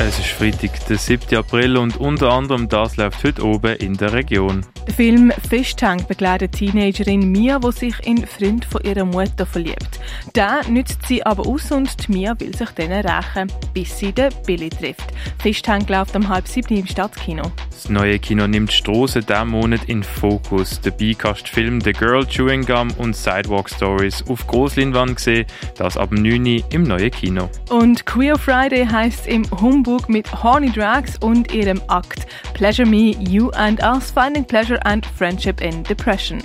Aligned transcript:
Es 0.00 0.16
ist 0.20 0.28
Freitag, 0.28 0.86
der 0.86 0.96
7. 0.96 1.36
April 1.36 1.76
und 1.76 1.96
unter 1.96 2.30
anderem 2.30 2.68
das 2.68 2.96
läuft 2.96 3.24
heute 3.24 3.44
oben 3.44 3.74
in 3.78 3.94
der 3.94 4.12
Region. 4.12 4.64
Der 4.86 4.94
Film 4.94 5.32
Fish 5.50 5.74
Tank 5.74 6.06
begleitet 6.06 6.52
Teenagerin 6.52 7.32
Mia, 7.32 7.58
die 7.58 7.72
sich 7.72 8.06
in 8.06 8.24
Freund 8.24 8.64
von 8.64 8.80
ihrer 8.84 9.04
Mutter 9.04 9.44
verliebt. 9.44 10.00
Der 10.36 10.60
nützt 10.68 11.06
sie 11.06 11.26
aber 11.26 11.46
aus 11.46 11.72
und 11.72 12.08
Mia 12.08 12.38
will 12.38 12.54
sich 12.56 12.70
dann 12.70 12.92
rächen, 12.92 13.52
bis 13.74 13.98
sie 13.98 14.12
den 14.12 14.32
Billy 14.46 14.70
trifft. 14.70 15.12
Fish 15.40 15.62
Tank 15.62 15.90
läuft 15.90 16.14
um 16.14 16.28
halb 16.28 16.46
sieben 16.46 16.78
im 16.78 16.86
Stadtkino. 16.86 17.50
Das 17.70 17.90
neue 17.90 18.18
Kino 18.18 18.46
nimmt 18.46 18.72
Strasse 18.72 19.20
diesen 19.20 19.48
Monat 19.48 19.84
in 19.88 20.02
Fokus. 20.02 20.80
Dabei 20.80 21.14
kannst 21.18 21.48
du 21.48 21.52
Film 21.52 21.80
The 21.80 21.92
Girl 21.92 22.24
Chewing 22.24 22.64
Gum 22.64 22.90
und 22.98 23.14
Sidewalk 23.14 23.68
Stories 23.68 24.24
auf 24.28 24.46
Grossleinwand 24.46 25.18
sehen, 25.18 25.46
das 25.76 25.96
ab 25.96 26.12
9 26.12 26.24
Uhr 26.46 26.64
im 26.72 26.84
neuen 26.84 27.10
Kino. 27.10 27.50
Und 27.68 28.06
Queer 28.06 28.38
Friday 28.38 28.86
heißt 28.86 29.26
im 29.26 29.44
Humbug 29.88 30.10
mit 30.10 30.42
Horny 30.42 30.70
Drags 30.70 31.16
und 31.22 31.50
ihrem 31.54 31.80
Akt 31.86 32.26
Pleasure 32.52 32.86
Me, 32.86 33.16
You 33.20 33.48
and 33.52 33.82
Us, 33.82 34.10
Finding 34.10 34.44
Pleasure 34.44 34.78
and 34.84 35.06
Friendship 35.06 35.62
in 35.62 35.82
Depression. 35.82 36.42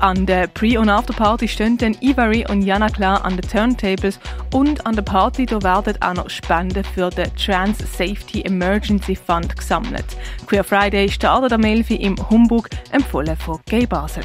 An 0.00 0.24
der 0.24 0.46
Pre- 0.46 0.80
und 0.80 0.88
Afterparty 0.88 1.46
stehen 1.46 1.76
dann 1.76 1.94
Ivari 2.00 2.46
und 2.48 2.62
Jana 2.62 2.88
Klar 2.88 3.22
an 3.22 3.36
den 3.36 3.46
Turntables 3.50 4.18
und 4.54 4.86
an 4.86 4.94
der 4.94 5.02
Party 5.02 5.44
da 5.44 5.62
werden 5.62 6.00
auch 6.00 6.14
noch 6.14 6.30
Spenden 6.30 6.84
für 6.84 7.10
den 7.10 7.30
Trans 7.36 7.76
Safety 7.80 8.40
Emergency 8.46 9.14
Fund 9.14 9.54
gesammelt. 9.54 10.06
Queer 10.46 10.64
Friday 10.64 11.10
startet 11.10 11.52
am 11.52 11.64
11 11.64 11.90
Uhr 11.90 12.00
im 12.00 12.30
Humbug, 12.30 12.70
empfohlen 12.92 13.36
von 13.36 13.60
Gay 13.66 13.84
Basel. 13.84 14.24